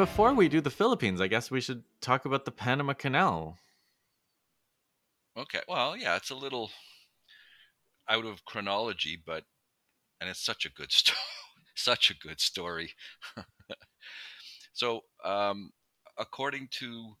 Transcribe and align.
Before 0.00 0.32
we 0.32 0.48
do 0.48 0.62
the 0.62 0.70
Philippines, 0.70 1.20
I 1.20 1.26
guess 1.26 1.50
we 1.50 1.60
should 1.60 1.84
talk 2.00 2.24
about 2.24 2.46
the 2.46 2.50
Panama 2.50 2.94
Canal. 2.94 3.58
Okay. 5.36 5.60
Well, 5.68 5.94
yeah, 5.94 6.16
it's 6.16 6.30
a 6.30 6.34
little 6.34 6.70
out 8.08 8.24
of 8.24 8.42
chronology, 8.46 9.22
but 9.22 9.44
and 10.18 10.30
it's 10.30 10.42
such 10.42 10.64
a 10.64 10.70
good 10.70 10.90
story. 10.92 11.18
such 11.74 12.10
a 12.10 12.16
good 12.16 12.40
story. 12.40 12.94
so, 14.72 15.02
um, 15.22 15.70
according 16.16 16.68
to 16.78 17.16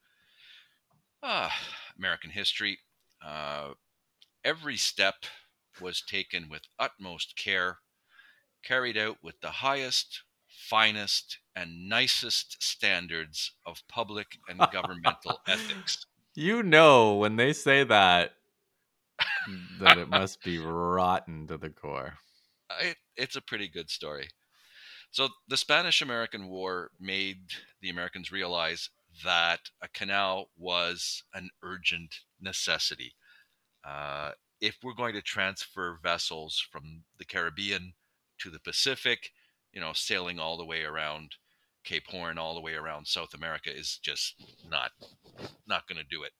uh, 1.22 1.50
American 1.98 2.30
history, 2.30 2.78
uh, 3.22 3.74
every 4.42 4.78
step 4.78 5.16
was 5.82 6.00
taken 6.00 6.48
with 6.48 6.62
utmost 6.78 7.36
care, 7.36 7.80
carried 8.64 8.96
out 8.96 9.18
with 9.22 9.38
the 9.42 9.50
highest, 9.50 10.22
finest, 10.68 11.38
and 11.56 11.88
nicest 11.88 12.62
standards 12.62 13.52
of 13.66 13.82
public 13.88 14.38
and 14.48 14.60
governmental 14.72 15.40
ethics. 15.48 16.06
You 16.34 16.62
know, 16.62 17.14
when 17.16 17.36
they 17.36 17.52
say 17.52 17.84
that, 17.84 18.32
that 19.80 19.98
it 19.98 20.08
must 20.08 20.42
be 20.42 20.58
rotten 20.64 21.46
to 21.48 21.58
the 21.58 21.70
core. 21.70 22.14
It, 22.80 22.96
it's 23.16 23.36
a 23.36 23.42
pretty 23.42 23.68
good 23.68 23.90
story. 23.90 24.28
So, 25.10 25.28
the 25.48 25.56
Spanish 25.56 26.02
American 26.02 26.48
War 26.48 26.92
made 27.00 27.38
the 27.82 27.90
Americans 27.90 28.30
realize 28.30 28.90
that 29.24 29.70
a 29.82 29.88
canal 29.88 30.50
was 30.56 31.24
an 31.34 31.50
urgent 31.64 32.14
necessity. 32.40 33.14
Uh, 33.84 34.32
if 34.60 34.76
we're 34.82 34.94
going 34.94 35.14
to 35.14 35.22
transfer 35.22 35.98
vessels 36.00 36.64
from 36.70 37.02
the 37.18 37.24
Caribbean 37.24 37.94
to 38.38 38.50
the 38.50 38.60
Pacific, 38.60 39.32
you 39.72 39.80
know, 39.80 39.92
sailing 39.92 40.38
all 40.38 40.56
the 40.56 40.64
way 40.64 40.82
around 40.82 41.32
Cape 41.84 42.06
Horn, 42.08 42.38
all 42.38 42.54
the 42.54 42.60
way 42.60 42.74
around 42.74 43.06
South 43.06 43.34
America 43.34 43.74
is 43.74 43.98
just 44.02 44.34
not 44.68 44.92
not 45.66 45.88
going 45.88 45.98
to 45.98 46.04
do 46.04 46.22
it. 46.22 46.32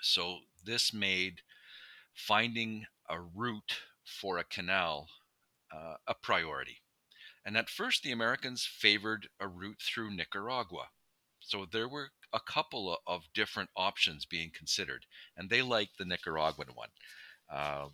So 0.00 0.40
this 0.64 0.92
made 0.92 1.40
finding 2.14 2.86
a 3.08 3.20
route 3.20 3.80
for 4.04 4.38
a 4.38 4.44
canal 4.44 5.08
uh, 5.74 5.94
a 6.06 6.14
priority. 6.14 6.82
And 7.44 7.56
at 7.56 7.70
first, 7.70 8.02
the 8.02 8.12
Americans 8.12 8.64
favored 8.70 9.28
a 9.40 9.48
route 9.48 9.80
through 9.80 10.14
Nicaragua. 10.14 10.88
So 11.40 11.66
there 11.70 11.88
were 11.88 12.10
a 12.32 12.40
couple 12.40 12.98
of 13.06 13.22
different 13.34 13.70
options 13.76 14.24
being 14.24 14.50
considered, 14.54 15.06
and 15.36 15.50
they 15.50 15.60
liked 15.62 15.98
the 15.98 16.04
Nicaraguan 16.04 16.68
one. 16.74 16.90
Um, 17.50 17.90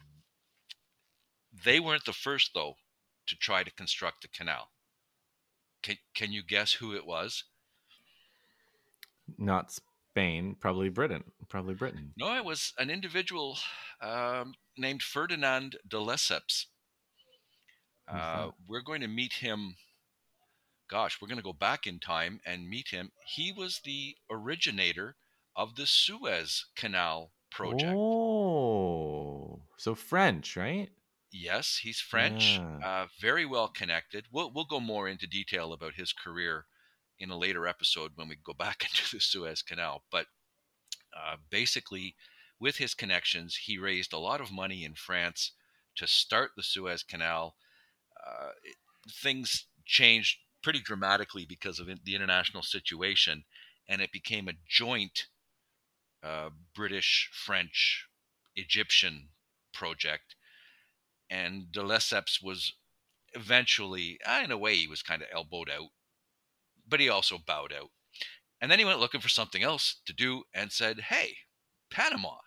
they 1.65 1.81
weren't 1.81 2.05
the 2.05 2.13
first, 2.13 2.51
though, 2.55 2.75
to 3.29 3.37
try 3.37 3.63
to 3.63 3.71
construct 3.71 4.23
the 4.23 4.29
canal. 4.29 4.71
Can, 5.83 5.97
can 6.15 6.33
you 6.33 6.43
guess 6.43 6.73
who 6.73 6.95
it 6.95 7.07
was? 7.07 7.45
Not 9.39 9.73
Spain, 10.11 10.57
probably 10.59 10.89
Britain. 10.89 11.25
Probably 11.49 11.75
Britain. 11.75 12.13
No, 12.17 12.35
it 12.35 12.45
was 12.45 12.73
an 12.79 12.91
individual 12.91 13.59
um, 14.01 14.55
named 14.77 15.03
Ferdinand 15.03 15.77
de 15.87 15.97
Lesseps. 15.97 16.67
Uh, 18.11 18.51
we're 18.67 18.81
going 18.81 19.03
to 19.03 19.09
meet 19.09 19.35
him. 19.35 19.77
Gosh, 20.91 21.19
we're 21.21 21.29
going 21.29 21.39
to 21.39 21.45
go 21.45 21.53
back 21.53 21.87
in 21.87 21.99
time 22.01 22.41
and 22.47 22.69
meet 22.69 22.89
him. 22.89 23.13
He 23.27 23.53
was 23.53 23.81
the 23.85 24.17
originator 24.31 25.17
of 25.55 25.75
the 25.75 25.87
Suez 25.87 26.65
Canal 26.75 27.33
project. 27.51 27.95
Oh, 27.95 29.61
so 29.77 29.95
French, 29.95 30.57
right? 30.57 30.89
Yes, 31.31 31.79
he's 31.83 32.01
French, 32.01 32.59
Yeah. 32.59 32.79
uh, 32.83 33.07
very 33.21 33.45
well 33.45 33.69
connected. 33.69 34.27
We'll 34.31 34.51
we'll 34.51 34.65
go 34.65 34.81
more 34.81 35.09
into 35.09 35.27
detail 35.27 35.73
about 35.73 35.95
his 35.95 36.13
career 36.13 36.67
in 37.19 37.31
a 37.31 37.37
later 37.39 37.67
episode 37.67 38.13
when 38.15 38.29
we 38.29 38.37
go 38.37 38.55
back 38.55 38.83
into 38.91 39.17
the 39.17 39.21
Suez 39.21 39.63
Canal. 39.63 40.05
But 40.11 40.27
uh, 41.17 41.37
basically, 41.51 42.17
with 42.61 42.77
his 42.77 42.95
connections, 42.95 43.57
he 43.57 43.79
raised 43.79 44.13
a 44.13 44.19
lot 44.19 44.41
of 44.41 44.51
money 44.53 44.85
in 44.85 44.95
France 44.95 45.53
to 45.97 46.07
start 46.07 46.53
the 46.57 46.63
Suez 46.63 47.03
Canal. 47.03 47.57
Uh, 48.27 48.51
it, 48.65 48.77
things 49.11 49.67
changed 49.85 50.39
pretty 50.63 50.81
dramatically 50.81 51.45
because 51.45 51.79
of 51.79 51.89
the 52.05 52.15
international 52.15 52.63
situation, 52.63 53.45
and 53.89 54.01
it 54.03 54.13
became 54.13 54.49
a 54.49 54.53
joint 54.69 55.27
uh, 56.23 56.51
British, 56.75 57.31
French, 57.33 58.07
Egyptian 58.57 59.29
project. 59.73 60.35
And 61.31 61.71
de 61.71 61.83
Lesseps 61.83 62.43
was 62.43 62.75
eventually, 63.35 64.19
uh, 64.25 64.41
in 64.45 64.51
a 64.51 64.59
way, 64.59 64.77
he 64.77 64.89
was 64.89 65.03
kind 65.03 65.23
of 65.23 65.29
elbowed 65.33 65.71
out, 65.71 65.89
but 66.87 67.01
he 67.01 67.09
also 67.09 67.39
bowed 67.39 67.73
out. 67.73 67.91
And 68.61 68.71
then 68.71 68.79
he 68.79 68.85
went 68.85 69.01
looking 69.01 69.21
for 69.21 69.29
something 69.29 69.63
else 69.63 70.01
to 70.07 70.13
do 70.13 70.45
and 70.53 70.73
said, 70.73 71.01
Hey, 71.01 71.37
Panama. 71.91 72.39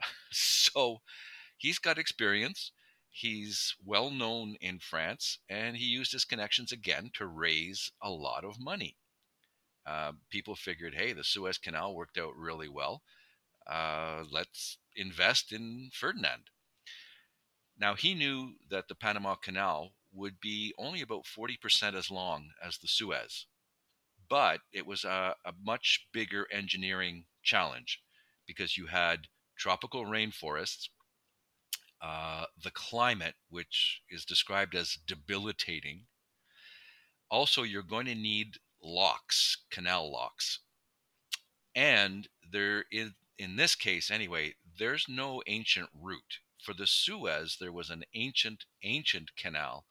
so 0.32 1.02
he's 1.56 1.78
got 1.78 1.98
experience. 1.98 2.72
He's 3.10 3.76
well 3.84 4.10
known 4.10 4.56
in 4.60 4.78
France, 4.78 5.38
and 5.48 5.76
he 5.76 5.84
used 5.84 6.12
his 6.12 6.24
connections 6.24 6.72
again 6.72 7.10
to 7.14 7.26
raise 7.26 7.92
a 8.02 8.10
lot 8.10 8.42
of 8.42 8.58
money. 8.58 8.96
Uh, 9.84 10.12
people 10.30 10.54
figured, 10.54 10.94
hey, 10.94 11.12
the 11.12 11.24
Suez 11.24 11.58
Canal 11.58 11.94
worked 11.94 12.16
out 12.16 12.34
really 12.36 12.68
well. 12.68 13.02
Uh, 13.66 14.24
let's 14.30 14.78
invest 14.96 15.52
in 15.52 15.90
Ferdinand. 15.92 16.44
Now, 17.82 17.96
he 17.96 18.14
knew 18.14 18.54
that 18.70 18.86
the 18.86 18.94
Panama 18.94 19.34
Canal 19.34 19.90
would 20.12 20.38
be 20.38 20.72
only 20.78 21.02
about 21.02 21.24
40% 21.24 21.94
as 21.94 22.12
long 22.12 22.50
as 22.64 22.78
the 22.78 22.86
Suez, 22.86 23.46
but 24.28 24.60
it 24.72 24.86
was 24.86 25.02
a, 25.02 25.34
a 25.44 25.52
much 25.60 26.06
bigger 26.12 26.46
engineering 26.52 27.24
challenge 27.42 28.00
because 28.46 28.76
you 28.76 28.86
had 28.86 29.26
tropical 29.56 30.04
rainforests, 30.04 30.90
uh, 32.00 32.44
the 32.62 32.70
climate, 32.70 33.34
which 33.50 34.02
is 34.08 34.24
described 34.24 34.76
as 34.76 34.98
debilitating. 35.04 36.06
Also, 37.32 37.64
you're 37.64 37.82
going 37.82 38.06
to 38.06 38.14
need 38.14 38.58
locks, 38.80 39.56
canal 39.72 40.08
locks. 40.08 40.60
And 41.74 42.28
there 42.48 42.84
is, 42.92 43.10
in 43.38 43.56
this 43.56 43.74
case 43.74 44.08
anyway, 44.08 44.54
there's 44.78 45.06
no 45.08 45.42
ancient 45.48 45.88
route. 46.00 46.38
For 46.62 46.74
the 46.74 46.86
Suez, 46.86 47.56
there 47.60 47.72
was 47.72 47.90
an 47.90 48.04
ancient, 48.14 48.64
ancient 48.82 49.36
canal 49.36 49.84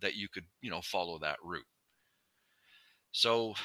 that 0.00 0.14
you 0.14 0.28
could, 0.28 0.44
you 0.60 0.70
know, 0.70 0.80
follow 0.80 1.18
that 1.18 1.38
route. 1.42 1.66
So 3.12 3.52
uh, 3.52 3.56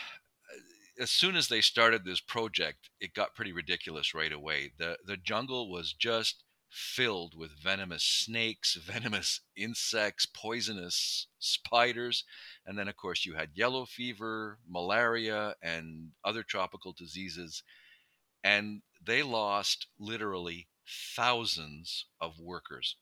as 1.00 1.12
soon 1.12 1.35
as 1.35 1.47
they 1.47 1.62
started 1.62 2.03
this 2.03 2.22
project, 2.22 2.89
it 3.00 3.13
got 3.13 3.35
pretty 3.35 3.53
ridiculous 3.53 4.13
right 4.13 4.31
away. 4.31 4.72
The 4.78 4.97
the 5.06 5.17
jungle 5.17 5.72
was 5.72 5.94
just 5.94 6.44
filled 6.69 7.36
with 7.36 7.51
venomous 7.62 8.03
snakes, 8.03 8.75
venomous 8.81 9.42
insects, 9.56 10.25
poisonous 10.25 11.27
spiders, 11.39 12.24
and 12.65 12.77
then 12.77 12.88
of 12.88 12.95
course 12.98 13.25
you 13.25 13.36
had 13.36 13.50
yellow 13.53 13.86
fever, 13.86 14.59
malaria, 14.68 15.56
and 15.62 16.12
other 16.24 16.44
tropical 16.44 16.94
diseases. 16.94 17.63
And 18.44 18.81
they 19.06 19.21
lost 19.24 19.88
literally 20.00 20.68
thousands 21.16 22.06
of 22.19 22.39
workers. 22.39 22.95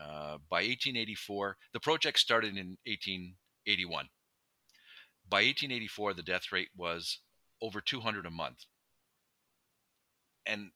Uh, 0.00 0.38
by 0.50 0.58
1884, 0.62 1.56
the 1.72 1.80
project 1.80 2.18
started 2.18 2.56
in 2.56 2.76
1881 2.86 4.08
by 5.26 5.38
1884 5.38 6.12
the 6.14 6.22
death 6.22 6.52
rate 6.52 6.68
was 6.76 7.20
over 7.62 7.80
200 7.80 8.26
a 8.26 8.30
month 8.30 8.66
and 10.46 10.70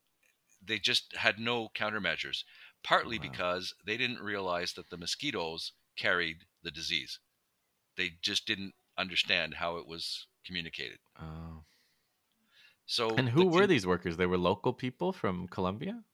they 0.64 0.78
just 0.78 1.14
had 1.16 1.38
no 1.38 1.68
countermeasures 1.76 2.44
partly 2.82 3.18
Wow. 3.18 3.22
because 3.30 3.74
they 3.84 3.96
didn't 3.98 4.20
realize 4.20 4.72
that 4.74 4.88
the 4.88 4.96
mosquitoes 4.96 5.72
carried 5.96 6.38
the 6.62 6.70
disease 6.70 7.18
they 7.96 8.12
just 8.22 8.46
didn't 8.46 8.72
understand 8.96 9.54
how 9.54 9.76
it 9.76 9.86
was 9.86 10.26
communicated 10.46 10.98
Oh. 11.20 11.64
so 12.86 13.10
And 13.16 13.26
the 13.28 13.32
who 13.32 13.46
were 13.48 13.66
these 13.66 13.86
workers? 13.86 14.16
They 14.16 14.26
were 14.26 14.38
local 14.38 14.72
people 14.72 15.12
from 15.12 15.46
Colombia? 15.48 16.04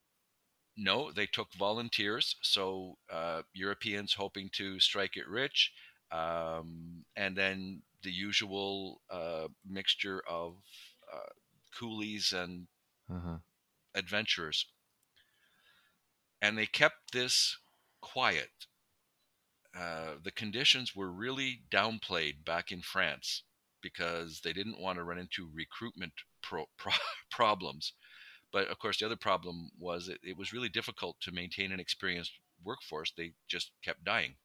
No 0.76 1.10
they 1.12 1.26
took 1.26 1.52
volunteers 1.54 2.36
so 2.42 2.96
uh, 3.12 3.42
europeans 3.52 4.14
hoping 4.14 4.48
to 4.52 4.78
strike 4.80 5.16
it 5.16 5.28
rich 5.28 5.72
um, 6.12 7.04
and 7.16 7.36
then 7.36 7.82
the 8.02 8.10
usual 8.12 9.00
uh, 9.10 9.48
mixture 9.66 10.22
of 10.28 10.56
uh, 11.12 11.30
coolies 11.78 12.32
and 12.32 12.66
Uh-huh. 13.08 13.38
adventurers. 13.94 14.66
And 16.40 16.56
they 16.56 16.66
kept 16.66 17.10
this 17.10 17.58
quiet. 18.00 18.68
Uh, 19.74 20.16
the 20.22 20.30
conditions 20.30 20.94
were 20.94 21.10
really 21.12 21.62
downplayed 21.70 22.44
back 22.44 22.70
in 22.72 22.80
France 22.82 23.42
because 23.80 24.40
they 24.40 24.52
didn't 24.52 24.78
want 24.80 24.96
to 24.96 25.04
run 25.04 25.18
into 25.18 25.50
recruitment 25.52 26.12
pro- 26.42 26.68
pro- 26.78 26.92
problems. 27.30 27.92
But 28.54 28.68
of 28.68 28.78
course, 28.78 29.00
the 29.00 29.06
other 29.06 29.16
problem 29.16 29.72
was 29.80 30.08
it, 30.08 30.20
it 30.22 30.38
was 30.38 30.52
really 30.52 30.68
difficult 30.68 31.20
to 31.22 31.32
maintain 31.32 31.72
an 31.72 31.80
experienced 31.80 32.30
workforce. 32.64 33.12
They 33.16 33.32
just 33.48 33.72
kept 33.84 34.04
dying. 34.04 34.36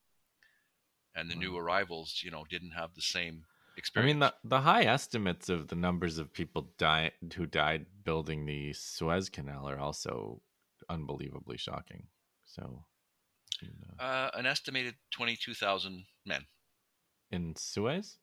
And 1.15 1.29
the 1.29 1.35
new 1.35 1.55
arrivals, 1.55 2.21
you 2.23 2.31
know, 2.31 2.43
didn't 2.49 2.71
have 2.71 2.95
the 2.95 3.03
same 3.03 3.43
experience. 3.77 4.09
I 4.09 4.13
mean, 4.13 4.19
the, 4.19 4.33
the 4.43 4.61
high 4.61 4.83
estimates 4.83 5.47
of 5.47 5.67
the 5.67 5.75
numbers 5.75 6.17
of 6.17 6.33
people 6.33 6.69
die, 6.79 7.11
who 7.35 7.45
died 7.45 7.85
building 8.03 8.45
the 8.45 8.73
Suez 8.73 9.29
Canal 9.29 9.69
are 9.69 9.77
also 9.77 10.41
unbelievably 10.89 11.57
shocking. 11.57 12.07
So, 12.45 12.85
you 13.61 13.67
know. 13.67 14.03
uh, 14.03 14.31
an 14.33 14.47
estimated 14.47 14.95
22,000 15.11 16.05
men. 16.25 16.45
in 17.31 17.55
Suez? 17.55 18.17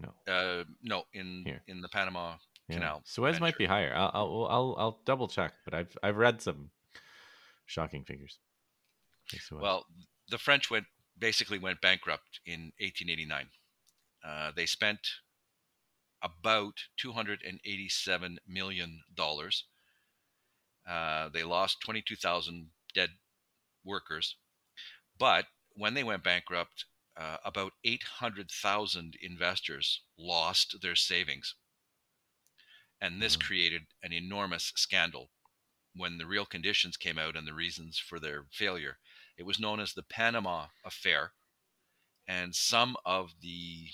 No. 0.00 0.14
Uh, 0.26 0.64
no, 0.82 1.04
in 1.12 1.44
Here. 1.46 1.62
in 1.68 1.80
the 1.80 1.88
Panama 1.88 2.34
Yeah. 2.72 2.78
Canal. 2.78 3.02
Suez 3.04 3.40
might 3.40 3.56
be 3.58 3.66
higher. 3.66 3.92
I'll, 3.94 4.10
I'll 4.14 4.46
I'll 4.50 4.74
I'll 4.78 5.00
double 5.04 5.28
check, 5.28 5.52
but 5.64 5.74
I've 5.74 5.96
I've 6.02 6.16
read 6.16 6.40
some 6.42 6.70
shocking 7.66 8.04
figures. 8.04 8.38
Well, 9.62 9.86
the 10.30 10.38
French 10.38 10.70
went 10.70 10.86
basically 11.18 11.58
went 11.58 11.80
bankrupt 11.80 12.40
in 12.44 12.72
1889. 12.80 13.46
Uh, 14.24 14.52
they 14.54 14.66
spent 14.66 15.00
about 16.22 16.74
287 16.98 18.38
million 18.46 19.00
dollars. 19.14 19.64
Uh, 20.88 21.28
they 21.28 21.44
lost 21.44 21.80
22,000 21.84 22.70
dead 22.92 23.10
workers, 23.84 24.36
but 25.18 25.46
when 25.76 25.94
they 25.94 26.02
went 26.02 26.24
bankrupt, 26.24 26.86
uh, 27.16 27.36
about 27.44 27.72
800,000 27.84 29.16
investors 29.20 30.02
lost 30.18 30.76
their 30.82 30.96
savings, 30.96 31.54
and 33.02 33.20
this 33.20 33.36
Wow. 33.36 33.46
created 33.46 33.82
an 34.02 34.12
enormous 34.14 34.72
scandal. 34.76 35.30
When 35.94 36.16
the 36.16 36.26
real 36.26 36.46
conditions 36.46 36.96
came 36.96 37.18
out 37.18 37.36
and 37.36 37.46
the 37.46 37.52
reasons 37.52 37.98
for 37.98 38.18
their 38.18 38.46
failure, 38.50 38.98
it 39.36 39.42
was 39.42 39.60
known 39.60 39.78
as 39.80 39.92
the 39.92 40.02
Panama 40.04 40.68
Affair, 40.86 41.34
and 42.26 42.54
some 42.54 42.96
of 43.04 43.32
the 43.42 43.88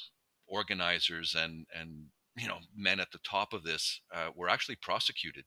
organizers 0.46 1.34
and 1.34 1.66
and 1.74 2.06
you 2.36 2.46
know 2.46 2.60
men 2.76 3.00
at 3.00 3.10
the 3.10 3.18
top 3.18 3.52
of 3.52 3.64
this 3.64 4.00
uh, 4.14 4.30
were 4.36 4.48
actually 4.48 4.76
prosecuted, 4.76 5.44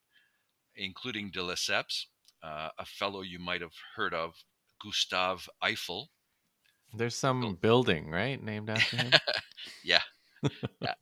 including 0.75 1.31
de 1.31 1.39
Lesseps, 1.41 2.07
uh, 2.43 2.69
a 2.77 2.85
fellow 2.85 3.21
you 3.21 3.39
might 3.39 3.61
have 3.61 3.75
heard 3.95 4.13
of, 4.13 4.43
Gustave 4.81 5.47
Eiffel. 5.61 6.09
There's 6.93 7.15
some 7.15 7.39
Bill- 7.41 7.53
building, 7.53 8.09
right, 8.09 8.41
named 8.43 8.69
after 8.69 8.97
him. 8.97 9.11
yeah, 9.85 10.01
yeah, 10.81 10.95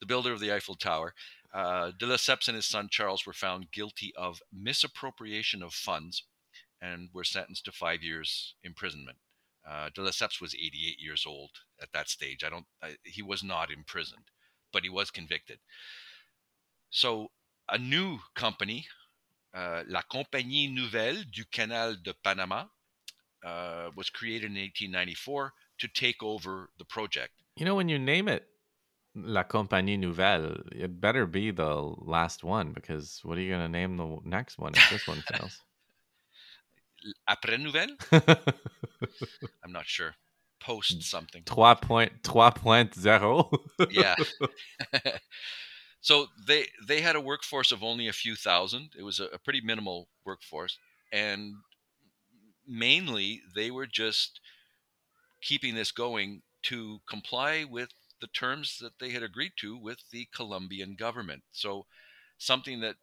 the 0.00 0.06
builder 0.06 0.32
of 0.34 0.40
the 0.40 0.52
Eiffel 0.52 0.74
Tower. 0.74 1.14
Uh, 1.52 1.90
de 1.98 2.06
Lesseps 2.06 2.48
and 2.48 2.56
his 2.56 2.66
son 2.66 2.88
Charles 2.90 3.26
were 3.26 3.32
found 3.32 3.70
guilty 3.72 4.12
of 4.16 4.40
misappropriation 4.52 5.62
of 5.62 5.74
funds 5.74 6.24
and 6.80 7.10
were 7.12 7.24
sentenced 7.24 7.64
to 7.66 7.72
five 7.72 8.02
years 8.02 8.54
imprisonment. 8.64 9.18
Uh, 9.68 9.90
de 9.94 10.00
Lesseps 10.00 10.40
was 10.40 10.54
88 10.54 10.98
years 10.98 11.24
old 11.26 11.50
at 11.80 11.92
that 11.92 12.08
stage. 12.08 12.42
I 12.42 12.50
don't. 12.50 12.66
I, 12.82 12.96
he 13.04 13.22
was 13.22 13.44
not 13.44 13.70
imprisoned, 13.70 14.24
but 14.72 14.82
he 14.82 14.88
was 14.88 15.10
convicted. 15.10 15.58
So 16.90 17.30
a 17.68 17.78
new 17.78 18.18
company, 18.34 18.86
uh, 19.54 19.82
La 19.86 20.02
Compagnie 20.10 20.66
Nouvelle 20.66 21.22
du 21.30 21.44
Canal 21.44 21.96
de 22.02 22.14
Panama, 22.24 22.64
uh, 23.44 23.90
was 23.94 24.10
created 24.10 24.46
in 24.46 24.56
1894 24.56 25.52
to 25.78 25.88
take 25.88 26.22
over 26.22 26.70
the 26.78 26.84
project. 26.84 27.32
You 27.56 27.66
know, 27.66 27.74
when 27.74 27.88
you 27.88 27.98
name 27.98 28.28
it 28.28 28.46
La 29.14 29.42
Compagnie 29.42 29.98
Nouvelle, 29.98 30.62
it 30.72 30.98
better 31.00 31.26
be 31.26 31.50
the 31.50 31.74
last 31.98 32.42
one 32.42 32.72
because 32.72 33.20
what 33.22 33.36
are 33.36 33.42
you 33.42 33.50
going 33.50 33.60
to 33.60 33.68
name 33.68 33.98
the 33.98 34.18
next 34.24 34.58
one 34.58 34.72
if 34.74 34.90
this 34.90 35.06
one 35.06 35.20
fails? 35.22 35.60
Après 37.28 37.60
Nouvelle, 37.60 37.94
I'm 39.64 39.72
not 39.72 39.86
sure. 39.86 40.14
Post 40.60 41.02
something. 41.02 41.42
3.3.0. 41.42 43.90
yeah. 43.90 44.14
so 46.00 46.28
they 46.46 46.68
they 46.86 47.00
had 47.00 47.16
a 47.16 47.20
workforce 47.20 47.72
of 47.72 47.82
only 47.82 48.06
a 48.06 48.12
few 48.12 48.36
thousand. 48.36 48.92
It 48.96 49.02
was 49.02 49.18
a, 49.18 49.24
a 49.26 49.38
pretty 49.38 49.60
minimal 49.60 50.08
workforce, 50.24 50.78
and 51.12 51.54
mainly 52.66 53.42
they 53.54 53.70
were 53.72 53.86
just 53.86 54.40
keeping 55.42 55.74
this 55.74 55.90
going 55.90 56.42
to 56.62 57.00
comply 57.08 57.64
with 57.68 57.88
the 58.22 58.28
terms 58.28 58.78
that 58.80 58.98
they 59.00 59.10
had 59.10 59.22
agreed 59.22 59.52
to 59.58 59.76
with 59.76 59.98
the 60.12 60.26
Colombian 60.34 60.94
government. 60.94 61.42
So 61.50 61.84
something 62.38 62.80
that 62.80 62.94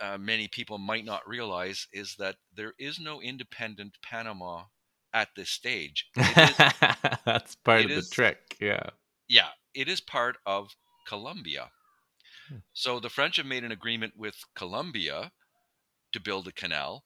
uh, 0.00 0.18
many 0.18 0.48
people 0.48 0.78
might 0.78 1.04
not 1.04 1.28
realize 1.28 1.86
is 1.92 2.16
that 2.18 2.36
there 2.56 2.72
is 2.78 2.98
no 2.98 3.20
independent 3.20 3.98
Panama 4.02 4.64
at 5.12 5.28
this 5.36 5.50
stage. 5.50 6.06
Is 6.16 6.56
That's 7.24 7.54
part 7.56 7.84
of 7.84 7.90
the 7.90 8.08
trick. 8.10 8.56
Yeah. 8.60 8.88
yeah, 9.28 9.48
it 9.74 9.88
is 9.88 10.00
part 10.00 10.38
of 10.46 10.74
Colombia. 11.06 11.70
Hmm. 12.48 12.56
So 12.72 12.98
the 12.98 13.10
French 13.10 13.36
have 13.36 13.46
made 13.46 13.62
an 13.62 13.72
agreement 13.72 14.14
with 14.16 14.36
Colombia 14.56 15.30
to 16.12 16.20
build 16.20 16.48
a 16.48 16.52
canal 16.52 17.04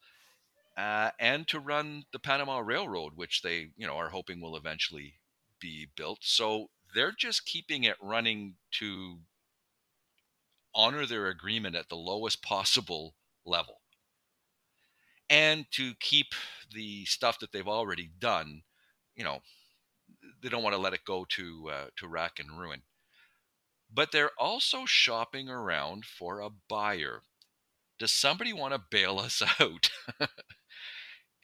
uh, 0.77 1.11
and 1.19 1.45
to 1.49 1.59
run 1.59 2.05
the 2.13 2.19
Panama 2.19 2.59
Railroad, 2.59 3.13
which 3.15 3.41
they, 3.41 3.71
you 3.75 3.85
know, 3.85 3.97
are 3.97 4.09
hoping 4.09 4.39
will 4.39 4.55
eventually 4.55 5.15
be 5.59 5.87
built. 5.97 6.19
So 6.21 6.69
they're 6.97 7.11
just 7.11 7.45
keeping 7.45 7.83
it 7.83 7.95
running 8.01 8.55
to 8.71 9.19
honor 10.73 11.05
their 11.05 11.27
agreement 11.27 11.75
at 11.75 11.89
the 11.89 11.95
lowest 11.95 12.41
possible 12.41 13.15
level 13.45 13.81
and 15.29 15.65
to 15.71 15.93
keep 15.99 16.27
the 16.73 17.05
stuff 17.05 17.39
that 17.39 17.51
they've 17.51 17.67
already 17.67 18.09
done, 18.19 18.63
you 19.15 19.23
know, 19.23 19.39
they 20.41 20.49
don't 20.49 20.63
want 20.63 20.75
to 20.75 20.81
let 20.81 20.93
it 20.93 21.05
go 21.05 21.25
to 21.25 21.69
uh, 21.69 21.87
to 21.97 22.07
rack 22.07 22.39
and 22.39 22.59
ruin. 22.59 22.81
But 23.91 24.11
they're 24.13 24.31
also 24.37 24.85
shopping 24.85 25.49
around 25.49 26.05
for 26.05 26.39
a 26.39 26.49
buyer. 26.49 27.23
Does 27.99 28.13
somebody 28.13 28.53
want 28.53 28.73
to 28.73 28.79
bail 28.91 29.19
us 29.19 29.41
out? 29.59 29.89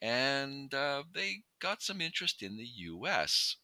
and 0.02 0.74
uh, 0.74 1.04
they 1.14 1.44
got 1.60 1.82
some 1.82 2.02
interest 2.02 2.42
in 2.44 2.58
the 2.58 2.66
U.S. 2.66 3.58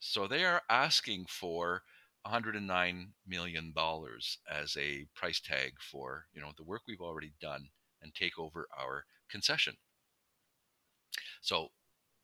So 0.00 0.26
they 0.26 0.42
are 0.44 0.62
asking 0.70 1.26
for 1.26 1.84
109 2.22 3.14
million 3.26 3.72
dollars 3.74 4.38
as 4.48 4.74
a 4.74 5.04
price 5.14 5.38
tag 5.38 5.82
for 5.82 6.28
you 6.32 6.40
know 6.40 6.52
the 6.56 6.64
work 6.64 6.82
we've 6.86 7.02
already 7.02 7.34
done 7.40 7.72
and 8.00 8.14
take 8.14 8.38
over 8.38 8.66
our 8.74 9.04
concession. 9.28 9.76
So 11.40 11.72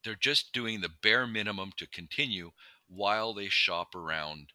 they're 0.05 0.17
just 0.17 0.53
doing 0.53 0.81
the 0.81 0.89
bare 0.91 1.27
minimum 1.27 1.73
to 1.79 1.87
continue 1.87 2.53
while 2.89 3.35
they 3.35 3.49
shop 3.49 3.95
around 3.95 4.53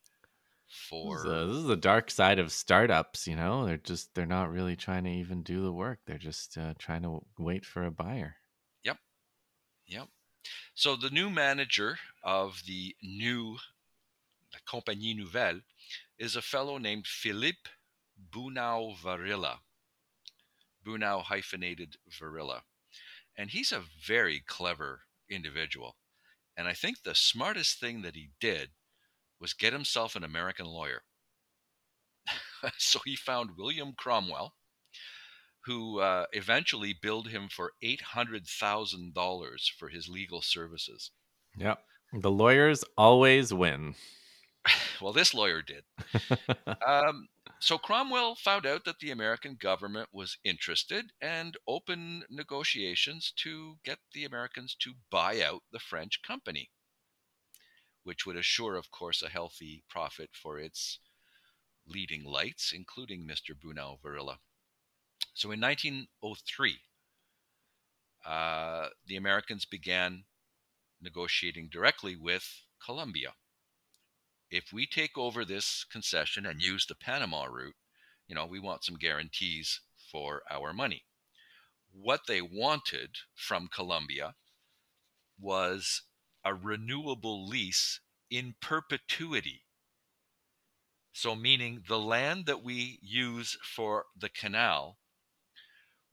This 1.02 1.12
for 1.12 1.18
is, 1.18 1.24
the, 1.24 1.46
this 1.48 1.56
is 1.58 1.64
the 1.64 1.76
dark 1.76 2.12
side 2.12 2.38
of 2.38 2.52
startups, 2.52 3.26
you 3.26 3.36
know? 3.36 3.66
They're 3.66 3.78
just, 3.78 4.14
they're 4.14 4.28
not 4.28 4.52
really 4.52 4.76
trying 4.76 5.06
to 5.06 5.10
even 5.10 5.42
do 5.42 5.62
the 5.64 5.74
work. 5.74 6.02
They're 6.06 6.20
just 6.20 6.56
uh, 6.58 6.76
trying 6.78 7.02
to 7.02 7.26
wait 7.40 7.66
for 7.66 7.84
a 7.84 7.90
buyer. 7.92 8.38
Yep 8.84 8.98
yep. 9.88 10.10
So 10.76 10.96
the 10.96 11.10
new 11.10 11.30
manager 11.30 11.98
of 12.24 12.62
the 12.66 12.96
new 13.02 13.58
La 14.54 14.60
Compagnie 14.66 15.14
Nouvelle 15.14 15.62
is 16.18 16.36
a 16.36 16.42
fellow 16.42 16.78
named 16.78 17.08
Philippe 17.08 17.70
Bunau 18.32 18.96
Varilla. 18.98 19.60
Bunau 20.86 21.24
hyphenated 21.24 21.98
Varilla. 22.10 22.62
And 23.38 23.52
he's 23.52 23.72
a 23.72 23.84
very 24.06 24.40
clever 24.40 25.02
individual. 25.30 25.98
And 26.56 26.68
I 26.68 26.74
think 26.74 27.04
the 27.04 27.14
smartest 27.14 27.80
thing 27.80 28.02
that 28.02 28.16
he 28.16 28.30
did 28.40 28.72
was 29.40 29.54
get 29.54 29.74
himself 29.74 30.16
an 30.16 30.24
American 30.24 30.66
lawyer. 30.66 31.04
so 32.78 33.00
he 33.06 33.16
found 33.16 33.58
William 33.58 33.94
Cromwell, 33.96 34.56
who 35.68 36.00
uh, 36.00 36.26
eventually 36.32 36.94
billed 36.94 37.28
him 37.28 37.50
for 37.50 37.74
$800,000 37.84 39.72
for 39.78 39.90
his 39.90 40.08
legal 40.08 40.42
services. 40.42 41.12
Yeah. 41.58 41.76
The 42.14 42.32
lawyers 42.32 42.84
always 42.98 43.54
win. 43.54 43.96
Well, 45.00 45.14
this 45.14 45.34
lawyer 45.34 45.62
did. 45.62 45.84
Um, 46.86 47.28
so 47.60 47.78
Cromwell 47.78 48.36
found 48.36 48.66
out 48.66 48.86
that 48.86 49.00
the 49.00 49.12
American 49.12 49.56
government 49.56 50.10
was 50.12 50.38
interested 50.44 51.12
and 51.22 51.56
opened 51.68 52.26
negotiations 52.30 53.34
to 53.38 53.78
get 53.84 54.00
the 54.14 54.26
Americans 54.26 54.76
to 54.80 54.94
buy 55.10 55.42
out 55.42 55.64
the 55.72 55.80
French 55.80 56.22
company, 56.22 56.70
which 58.04 58.26
would 58.26 58.36
assure, 58.36 58.76
of 58.76 58.92
course, 58.92 59.22
a 59.22 59.30
healthy 59.30 59.84
profit 59.90 60.30
for 60.34 60.60
its 60.60 61.00
leading 61.86 62.24
lights, 62.24 62.74
including 62.74 63.28
Mr. 63.28 63.54
Bunau 63.54 64.00
Varilla. 64.02 64.38
So 65.38 65.52
in 65.52 65.62
1903, 65.62 66.80
uh, 68.26 68.90
the 69.06 69.16
Americans 69.16 69.66
began 69.66 70.24
negotiating 71.02 71.70
directly 71.72 72.16
with 72.16 72.64
Colombia 72.84 73.34
if 74.50 74.72
we 74.72 74.86
take 74.86 75.18
over 75.18 75.44
this 75.44 75.84
concession 75.84 76.46
and 76.46 76.62
use 76.62 76.86
the 76.86 76.96
Panama 76.96 77.46
route, 77.46 77.76
you 78.28 78.36
know, 78.36 78.46
we 78.46 78.60
want 78.60 78.84
some 78.84 78.96
guarantees 78.96 79.82
for 80.12 80.42
our 80.50 80.74
money. 80.74 81.04
What 81.92 82.22
they 82.28 82.42
wanted 82.42 83.10
from 83.36 83.68
Colombia 83.68 84.36
was 85.40 86.04
a 86.44 86.54
renewable 86.54 87.48
lease 87.48 88.00
in 88.30 88.56
perpetuity. 88.62 89.64
So, 91.12 91.36
meaning 91.36 91.84
the 91.88 92.00
land 92.00 92.46
that 92.46 92.64
we 92.64 93.00
use 93.02 93.58
for 93.64 94.06
the 94.16 94.30
canal 94.30 95.00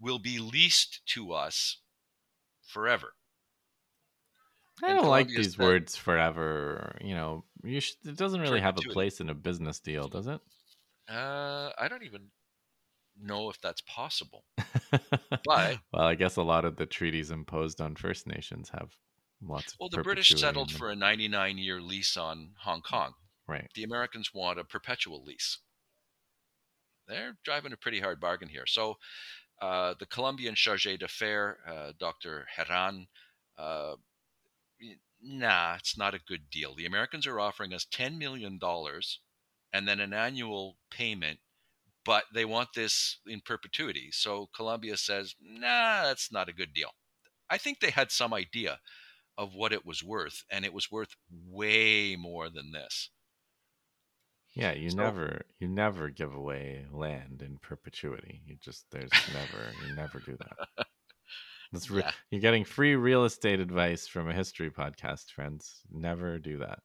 will 0.01 0.19
be 0.19 0.39
leased 0.39 1.01
to 1.07 1.33
us 1.33 1.79
forever. 2.67 3.15
I 4.83 4.91
And 4.91 4.99
don't 4.99 5.09
like 5.09 5.29
these 5.29 5.57
words 5.57 5.97
forever. 5.97 6.99
You 7.01 7.15
know, 7.15 7.45
you 7.63 7.81
sh- 7.81 7.95
it 8.05 8.17
doesn't 8.17 8.41
really 8.41 8.61
have 8.61 8.77
a 8.79 8.93
place 8.93 9.21
in 9.21 9.29
a 9.31 9.35
business 9.35 9.79
deal, 9.79 10.09
does 10.09 10.27
it? 10.27 10.41
Uh, 11.09 11.71
I 11.79 11.87
don't 11.89 12.03
even 12.03 12.31
know 13.21 13.51
if 13.51 13.61
that's 13.61 13.83
possible. 13.83 14.45
But- 15.45 15.79
well, 15.93 16.05
I 16.07 16.15
guess 16.15 16.37
a 16.37 16.43
lot 16.43 16.65
of 16.65 16.77
the 16.77 16.87
treaties 16.87 17.31
imposed 17.31 17.81
on 17.81 17.95
First 17.97 18.27
Nations 18.27 18.71
have 18.71 18.97
lots 19.43 19.73
of. 19.75 19.79
Well, 19.81 19.89
the 19.91 20.03
British 20.03 20.31
settled 20.31 20.73
for 20.73 20.91
a 20.91 20.97
99 20.97 21.59
year 21.59 21.81
lease 21.81 22.17
on 22.17 22.51
Hong 22.61 22.83
Kong. 22.83 23.13
right. 23.47 23.69
The 23.75 23.85
Americans 23.85 24.33
want 24.35 24.59
a 24.59 24.65
perpetual 24.65 25.23
lease. 25.25 25.59
They're 27.07 27.37
driving 27.45 27.73
a 27.73 27.77
pretty 27.77 28.01
hard 28.01 28.19
bargain 28.21 28.49
here. 28.49 28.67
So, 28.67 28.97
uh, 29.61 29.95
the 29.99 30.07
Colombian 30.07 30.55
chargé 30.55 30.99
d'affaires, 30.99 31.57
uh, 31.67 31.93
Dr. 31.99 32.47
Herran, 32.57 33.07
uh, 33.59 33.95
nah, 35.23 35.77
it's 35.77 35.97
not 35.97 36.15
a 36.15 36.21
good 36.27 36.51
deal. 36.51 36.75
The 36.75 36.87
Americans 36.87 37.27
are 37.27 37.41
offering 37.41 37.73
us 37.73 37.87
$10 37.93 38.19
million 38.19 38.59
and 39.73 39.89
then 39.89 40.01
an 40.01 40.13
annual 40.13 40.77
payment, 40.91 41.41
but 42.05 42.25
they 42.35 42.45
want 42.45 42.71
this 42.75 43.19
in 43.27 43.41
perpetuity. 43.41 44.11
So, 44.13 44.49
Colombia 44.55 44.97
says, 44.97 45.35
nah, 45.41 46.05
that's 46.05 46.31
not 46.31 46.49
a 46.49 46.53
good 46.53 46.75
deal. 46.75 46.91
I 47.51 47.59
think 47.59 47.81
they 47.81 47.91
had 47.91 48.11
some 48.11 48.35
idea 48.35 48.81
of 49.37 49.55
what 49.55 49.73
it 49.73 49.85
was 49.85 50.03
worth, 50.03 50.45
and 50.51 50.65
it 50.65 50.73
was 50.73 50.91
worth 50.91 51.17
way 51.31 52.17
more 52.17 52.49
than 52.49 52.73
this. 52.73 53.11
Yeah, 54.55 54.73
you 54.73 54.91
So- 54.91 54.97
never 54.99 55.43
you 55.59 55.69
never 55.69 56.11
give 56.11 56.35
away 56.35 56.87
land 56.93 57.43
in 57.45 57.59
perpetuity. 57.59 58.43
You 58.47 58.57
just 58.61 58.87
there's 58.91 59.11
never 59.33 59.73
you 59.87 59.95
never 59.95 60.21
do 60.21 60.37
that. 60.37 60.87
That's 61.73 61.91
re- 61.91 62.03
Yeah. 62.03 62.13
You're 62.31 62.41
getting 62.41 62.65
free 62.65 62.95
real 62.95 63.25
estate 63.25 63.59
advice 63.59 64.07
from 64.07 64.29
a 64.29 64.33
history 64.35 64.71
podcast, 64.71 65.33
friends. 65.33 65.81
Never 65.91 66.39
do 66.39 66.59
that. 66.59 66.79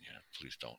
Yeah, 0.00 0.18
please 0.38 0.56
don't. 0.58 0.78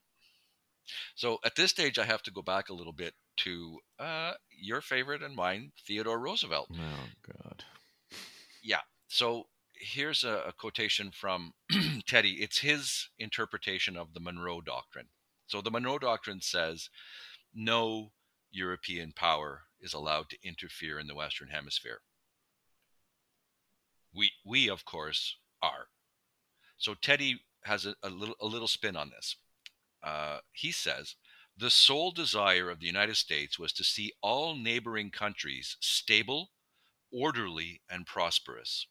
So 1.15 1.37
at 1.43 1.55
this 1.55 1.71
stage, 1.71 1.97
I 1.99 2.05
have 2.05 2.23
to 2.23 2.31
go 2.31 2.41
back 2.41 2.69
a 2.69 2.73
little 2.73 2.93
bit 2.93 3.13
to 3.37 3.79
uh, 3.99 4.33
your 4.49 4.81
favorite 4.81 5.21
and 5.21 5.35
mine, 5.35 5.71
Theodore 5.85 6.19
Roosevelt. 6.19 6.69
Oh 6.73 7.07
God. 7.43 7.63
Yeah. 8.63 8.81
So 9.07 9.43
here's 9.79 10.23
a, 10.23 10.43
a 10.47 10.53
quotation 10.53 11.11
from 11.11 11.53
Teddy. 12.07 12.37
It's 12.39 12.59
his 12.59 13.09
interpretation 13.19 13.95
of 13.97 14.13
the 14.13 14.19
Monroe 14.19 14.61
Doctrine. 14.61 15.07
So 15.47 15.61
the 15.61 15.71
Monroe 15.71 15.99
Doctrine 15.99 16.41
says 16.41 16.89
no 17.53 18.11
European 18.51 19.11
power 19.11 19.63
is 19.79 19.93
allowed 19.93 20.29
to 20.29 20.37
interfere 20.43 20.99
in 20.99 21.07
the 21.07 21.15
Western 21.15 21.49
Hemisphere. 21.49 21.99
We, 24.13 24.31
we 24.45 24.69
of 24.69 24.85
course, 24.85 25.37
are. 25.61 25.87
So 26.77 26.93
Teddy 26.93 27.41
has 27.63 27.85
a, 27.85 27.95
a 28.03 28.09
little 28.09 28.35
a 28.39 28.45
little 28.45 28.67
spin 28.67 28.95
on 28.95 29.09
this. 29.09 29.35
Uh, 30.03 30.39
he 30.51 30.71
says 30.71 31.15
the 31.57 31.69
sole 31.69 32.11
desire 32.11 32.69
of 32.69 32.79
the 32.79 32.85
United 32.85 33.15
States 33.15 33.57
was 33.57 33.71
to 33.73 33.83
see 33.83 34.13
all 34.21 34.55
neighboring 34.55 35.09
countries 35.09 35.77
stable, 35.79 36.51
orderly, 37.11 37.81
and 37.89 38.05
prosperous. 38.05 38.87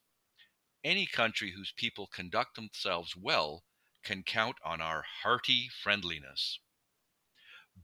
Any 0.82 1.06
country 1.06 1.52
whose 1.52 1.73
people 1.76 2.06
conduct 2.06 2.56
themselves 2.56 3.14
well 3.16 3.64
can 4.04 4.23
count 4.23 4.56
on 4.64 4.80
our 4.80 5.04
hearty 5.23 5.68
friendliness. 5.82 6.61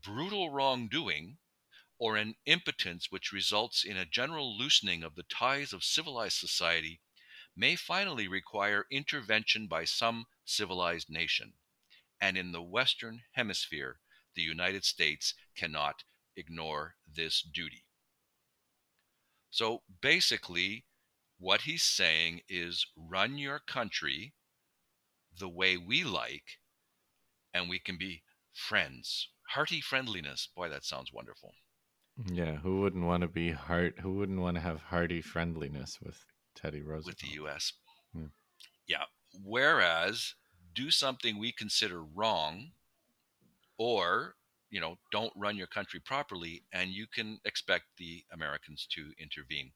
Brutal 0.03 0.49
wrongdoing, 0.49 1.37
or 1.97 2.15
an 2.15 2.35
impotence 2.45 3.11
which 3.11 3.31
results 3.31 3.83
in 3.83 3.97
a 3.97 4.05
general 4.05 4.57
loosening 4.57 5.03
of 5.03 5.15
the 5.15 5.23
ties 5.23 5.73
of 5.73 5.83
civilized 5.83 6.37
society, 6.37 7.01
may 7.55 7.75
finally 7.75 8.27
require 8.27 8.85
intervention 8.89 9.67
by 9.67 9.83
some 9.83 10.25
civilized 10.45 11.09
nation. 11.09 11.53
And 12.19 12.37
in 12.37 12.51
the 12.51 12.61
Western 12.61 13.21
Hemisphere, 13.33 13.99
the 14.35 14.41
United 14.41 14.85
States 14.85 15.33
cannot 15.55 16.03
ignore 16.35 16.95
this 17.13 17.41
duty. 17.41 17.83
So 19.49 19.81
basically, 20.01 20.85
what 21.39 21.61
he's 21.61 21.83
saying 21.83 22.41
is 22.47 22.85
run 22.95 23.37
your 23.37 23.59
country 23.59 24.33
the 25.39 25.49
way 25.49 25.77
we 25.77 26.03
like, 26.03 26.59
and 27.53 27.69
we 27.69 27.79
can 27.79 27.97
be 27.97 28.23
friends. 28.53 29.29
Hearty 29.49 29.81
friendliness. 29.81 30.47
Boy, 30.55 30.69
that 30.69 30.85
sounds 30.85 31.11
wonderful. 31.13 31.53
Yeah, 32.25 32.57
who 32.57 32.81
wouldn't 32.81 33.05
want 33.05 33.21
to 33.21 33.27
be 33.27 33.51
heart? 33.51 33.99
Who 34.01 34.13
wouldn't 34.13 34.39
want 34.39 34.55
to 34.55 34.61
have 34.61 34.79
hearty 34.79 35.21
friendliness 35.21 35.99
with 36.01 36.23
Teddy 36.55 36.81
Roosevelt? 36.81 37.05
with 37.05 37.19
the 37.19 37.35
U.S. 37.35 37.73
Hmm. 38.13 38.25
Yeah. 38.87 39.05
Whereas 39.43 40.35
do 40.75 40.91
something 40.91 41.39
we 41.39 41.51
consider 41.51 42.03
wrong, 42.03 42.71
or 43.77 44.35
you 44.69 44.79
know, 44.79 44.97
don't 45.11 45.33
run 45.35 45.57
your 45.57 45.67
country 45.67 45.99
properly, 45.99 46.63
and 46.71 46.91
you 46.91 47.05
can 47.07 47.39
expect 47.45 47.85
the 47.97 48.23
Americans 48.31 48.87
to 48.91 49.11
intervene. 49.19 49.71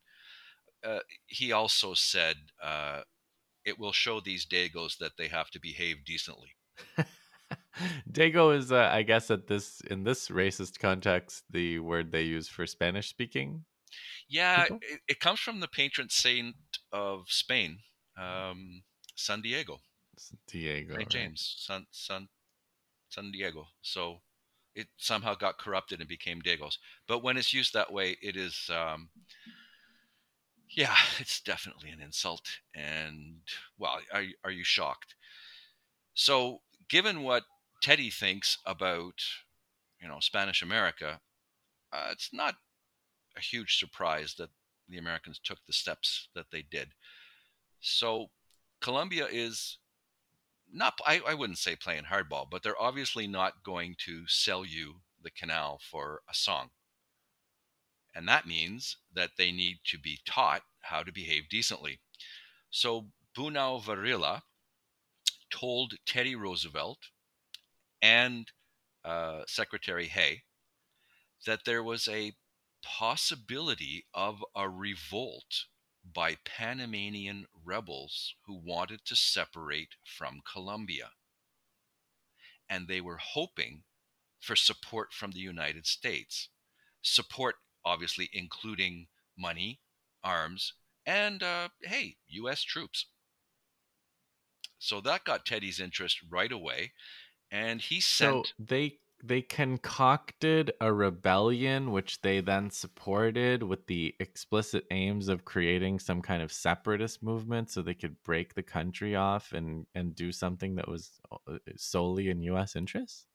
Uh, 0.83 0.99
he 1.27 1.51
also 1.51 1.93
said 1.93 2.37
uh, 2.63 3.01
it 3.65 3.79
will 3.79 3.91
show 3.91 4.19
these 4.19 4.45
Dagos 4.45 4.97
that 4.99 5.17
they 5.17 5.27
have 5.27 5.49
to 5.51 5.59
behave 5.59 6.05
decently. 6.05 6.49
Dago 8.11 8.57
is, 8.57 8.71
uh, 8.71 8.89
I 8.91 9.03
guess, 9.03 9.29
at 9.29 9.47
this 9.47 9.81
in 9.81 10.03
this 10.03 10.29
racist 10.29 10.79
context, 10.79 11.43
the 11.49 11.79
word 11.79 12.11
they 12.11 12.23
use 12.23 12.47
for 12.47 12.65
Spanish 12.65 13.09
speaking. 13.09 13.65
Yeah, 14.27 14.65
it, 14.81 15.01
it 15.07 15.19
comes 15.19 15.39
from 15.39 15.59
the 15.59 15.67
patron 15.67 16.09
saint 16.09 16.55
of 16.91 17.25
Spain, 17.27 17.79
um, 18.17 18.83
San 19.15 19.41
Diego. 19.41 19.79
Diego. 20.47 20.93
St. 20.93 20.97
right? 20.97 21.09
James, 21.09 21.55
San 21.59 21.85
San 21.91 22.27
San 23.09 23.31
Diego. 23.31 23.67
So 23.81 24.21
it 24.73 24.87
somehow 24.97 25.35
got 25.35 25.57
corrupted 25.57 25.99
and 25.99 26.09
became 26.09 26.41
Dagos. 26.41 26.77
But 27.07 27.23
when 27.23 27.37
it's 27.37 27.53
used 27.53 27.73
that 27.73 27.91
way, 27.91 28.17
it 28.21 28.35
is, 28.35 28.69
um, 28.69 29.09
yeah, 30.69 30.95
it's 31.19 31.41
definitely 31.41 31.89
an 31.89 32.01
insult. 32.01 32.59
And 32.73 33.41
well, 33.77 33.99
are 34.13 34.23
are 34.43 34.51
you 34.51 34.63
shocked? 34.63 35.15
So, 36.13 36.61
given 36.89 37.23
what 37.23 37.43
Teddy 37.81 38.09
thinks 38.09 38.57
about, 38.65 39.21
you 40.01 40.07
know, 40.07 40.19
Spanish 40.19 40.61
America, 40.61 41.19
uh, 41.91 42.09
it's 42.11 42.29
not 42.33 42.55
a 43.37 43.41
huge 43.41 43.77
surprise 43.77 44.35
that 44.37 44.49
the 44.87 44.97
Americans 44.97 45.39
took 45.43 45.59
the 45.65 45.73
steps 45.73 46.29
that 46.35 46.45
they 46.51 46.61
did. 46.61 46.89
So, 47.81 48.27
Colombia 48.81 49.27
is 49.29 49.77
not 50.71 50.99
I, 51.05 51.21
I 51.27 51.33
wouldn't 51.33 51.59
say 51.59 51.75
playing 51.75 52.05
hardball, 52.05 52.47
but 52.49 52.63
they're 52.63 52.81
obviously 52.81 53.27
not 53.27 53.63
going 53.63 53.95
to 54.05 54.27
sell 54.27 54.65
you 54.65 55.01
the 55.21 55.31
canal 55.31 55.79
for 55.91 56.21
a 56.29 56.33
song. 56.33 56.69
And 58.15 58.27
that 58.29 58.47
means 58.47 58.97
that 59.13 59.31
they 59.37 59.51
need 59.51 59.79
to 59.87 59.99
be 59.99 60.19
taught 60.25 60.61
how 60.81 61.03
to 61.03 61.11
behave 61.11 61.49
decently. 61.49 61.99
So 62.69 63.07
Bunau 63.37 63.83
Varilla 63.83 64.43
told 65.49 65.95
Teddy 66.05 66.35
Roosevelt 66.35 66.99
and 68.01 68.47
uh, 69.03 69.41
Secretary 69.47 70.07
Hay 70.07 70.43
that 71.45 71.65
there 71.65 71.83
was 71.83 72.07
a 72.07 72.33
possibility 72.83 74.05
of 74.13 74.43
a 74.55 74.69
revolt 74.69 75.65
by 76.13 76.37
Panamanian 76.45 77.45
rebels 77.63 78.35
who 78.45 78.61
wanted 78.63 79.01
to 79.05 79.15
separate 79.15 79.95
from 80.05 80.41
Colombia. 80.51 81.09
And 82.69 82.87
they 82.87 83.01
were 83.01 83.17
hoping 83.17 83.83
for 84.39 84.55
support 84.55 85.11
from 85.11 85.31
the 85.31 85.39
United 85.39 85.87
States. 85.87 86.49
Support, 87.01 87.55
obviously, 87.85 88.29
including 88.33 89.07
money, 89.37 89.81
arms, 90.23 90.73
and, 91.05 91.43
uh, 91.43 91.69
hey, 91.83 92.17
U.S. 92.27 92.61
troops. 92.63 93.07
So 94.79 95.01
that 95.01 95.25
got 95.25 95.45
Teddy's 95.45 95.81
interest 95.81 96.21
right 96.29 96.51
away. 96.51 96.93
And 97.51 97.81
he 97.81 98.01
sent. 98.01 98.53
So 98.53 98.53
they 98.59 98.99
they 99.23 99.41
concocted 99.41 100.71
a 100.81 100.93
rebellion, 100.93 101.91
which 101.91 102.21
they 102.21 102.41
then 102.41 102.69
supported 102.69 103.63
with 103.63 103.87
the 103.87 104.13
explicit 104.19 104.85
aims 104.91 105.29
of 105.29 105.45
creating 105.45 105.99
some 105.99 106.21
kind 106.21 106.43
of 106.43 106.51
separatist 106.51 107.23
movement, 107.23 107.69
so 107.71 107.81
they 107.81 107.93
could 107.95 108.21
break 108.23 108.53
the 108.53 108.63
country 108.63 109.15
off 109.15 109.51
and 109.53 109.87
and 109.95 110.15
do 110.15 110.31
something 110.31 110.75
that 110.75 110.87
was 110.87 111.19
uh, 111.31 111.57
solely 111.77 112.29
in 112.29 112.41
U.S. 112.43 112.75
interests. 112.75 113.27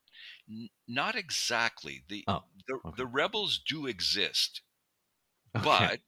N- 0.49 0.69
not 0.89 1.15
exactly. 1.17 2.03
The, 2.09 2.25
Oh, 2.27 2.43
the, 2.67 2.81
okay. 2.85 2.97
the 2.97 3.07
rebels 3.07 3.61
do 3.67 3.87
exist, 3.87 4.63
Okay. 5.55 5.65
but 5.65 6.01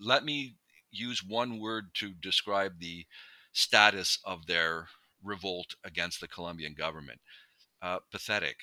let 0.00 0.24
me 0.24 0.56
use 0.90 1.22
one 1.24 1.58
word 1.60 1.94
to 1.94 2.14
describe 2.14 2.80
the 2.80 3.06
status 3.52 4.18
of 4.24 4.46
their 4.46 4.88
revolt 5.22 5.74
against 5.84 6.20
the 6.20 6.28
Colombian 6.28 6.74
government. 6.74 7.20
Uh, 7.82 8.00
pathetic. 8.10 8.56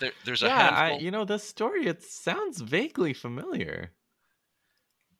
there, 0.00 0.12
there's 0.24 0.42
a 0.42 0.46
yeah, 0.48 0.56
handful. 0.62 0.98
I, 0.98 1.02
you 1.02 1.10
know, 1.10 1.24
the 1.24 1.38
story 1.38 1.86
it 1.86 2.02
sounds 2.02 2.60
vaguely 2.60 3.14
familiar. 3.14 3.92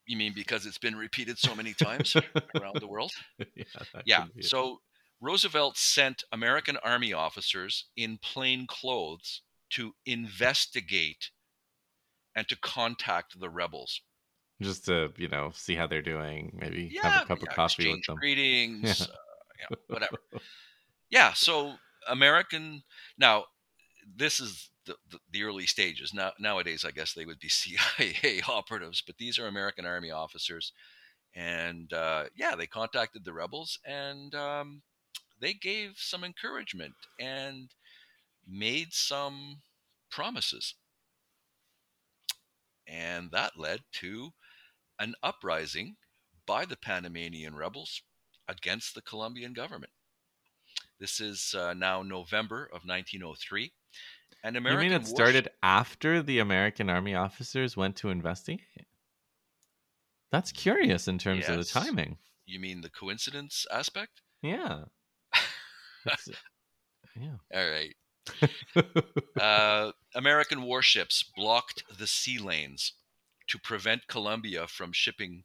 You 0.07 0.17
mean 0.17 0.33
because 0.35 0.67
it's 0.67 0.79
been 0.79 0.97
repeated 0.97 1.39
so 1.39 1.55
many 1.55 1.73
times 1.75 2.17
around 2.55 2.81
the 2.81 2.87
world? 2.87 3.13
yeah, 4.05 4.25
Yeah. 4.25 4.27
So 4.41 4.81
Roosevelt 5.21 5.77
sent 5.77 6.25
American 6.31 6.77
Army 6.79 7.13
officers 7.13 7.87
in 7.97 8.19
plain 8.19 8.67
clothes 8.69 9.43
to 9.71 9.97
investigate 10.07 11.31
and 12.33 12.49
to 12.49 12.55
contact 12.55 13.41
the 13.41 13.51
rebels. 13.51 14.03
just 14.61 14.85
to 14.87 15.13
you 15.17 15.29
know 15.29 15.51
see 15.55 15.75
how 15.75 15.87
they're 15.87 16.03
doing, 16.03 16.57
maybe 16.61 16.89
Yeah, 16.89 17.01
have 17.03 17.17
a 17.17 17.21
cup 17.21 17.43
yeah, 17.43 17.43
of 17.43 17.51
coffee 17.51 17.87
with 17.87 18.05
them. 18.07 18.21
greetings, 18.21 18.83
Yeah. 18.83 19.07
uh, 19.13 19.17
yeah, 19.59 19.67
whatever. 19.91 20.19
yeah, 21.11 21.33
so 21.35 21.75
American 22.09 22.83
now 23.19 23.47
this 24.17 24.41
is 24.41 24.71
the, 24.87 24.97
the, 25.11 25.19
the 25.31 25.45
early 25.45 25.67
stages. 25.67 26.13
Now 26.15 26.33
nowadays 26.39 26.85
I 26.85 26.91
guess 26.93 27.15
they 27.15 27.27
would 27.27 27.41
be 27.41 27.49
CIA 27.51 28.43
operatives, 28.49 29.03
but 29.07 29.19
these 29.19 29.39
are 29.39 29.47
American 29.47 29.87
Army 29.87 30.11
officers, 30.11 30.73
and 31.35 31.93
uh, 31.93 32.27
yeah, 32.37 32.55
they 32.57 32.67
contacted 32.67 33.25
the 33.25 33.35
rebels 33.35 33.79
and 33.87 34.35
um, 34.35 34.83
they 35.45 35.53
gave 35.53 35.99
some 35.99 36.25
encouragement 36.25 36.95
and 37.21 37.71
made 38.47 38.95
some 38.95 39.63
promises, 40.11 40.75
and 42.87 43.31
that 43.31 43.59
led 43.59 43.81
to 43.93 44.33
an 44.99 45.15
uprising 45.23 45.97
by 46.47 46.65
the 46.65 46.77
Panamanian 46.77 47.55
rebels 47.57 48.03
against 48.49 48.95
the 48.95 49.03
Colombian 49.03 49.53
government. 49.53 49.93
This 50.99 51.21
is 51.21 51.55
uh, 51.55 51.73
now 51.75 52.03
November 52.03 52.65
of 52.65 52.85
1903. 52.85 53.73
And 54.43 54.57
American 54.57 54.85
You 54.85 54.91
mean 54.91 55.01
it 55.01 55.07
started 55.07 55.49
after 55.63 56.21
the 56.21 56.41
American 56.41 56.91
army 56.91 57.15
officers 57.15 57.77
went 57.77 57.97
to 57.99 58.11
investigate? 58.11 58.89
That's 60.31 60.53
curious 60.53 61.09
in 61.09 61.19
terms 61.19 61.49
of 61.49 61.55
the 61.57 61.63
Yes. 61.63 61.73
timing. 61.73 62.19
You 62.47 62.59
mean 62.59 62.83
the 62.83 62.91
coincidence 62.91 63.67
aspect? 63.71 64.21
Yeah. 64.43 64.87
Yeah. 67.17 67.37
All 67.55 67.71
right. 67.71 67.95
Uh, 69.41 69.93
American 70.15 70.63
warships 70.63 71.25
blocked 71.37 71.83
the 71.99 72.07
sea 72.07 72.39
lanes 72.39 72.93
to 73.49 73.59
prevent 73.59 74.07
Colombia 74.07 74.67
from 74.67 74.93
shipping 74.93 75.45